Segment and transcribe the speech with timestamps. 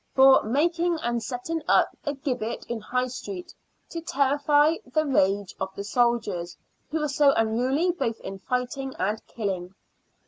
[0.15, 3.53] for making and setting up a gibbet in High Street,
[3.91, 6.57] to terrify the rage of the soldiers,
[6.89, 9.75] who were so unruly both in fighting and killing."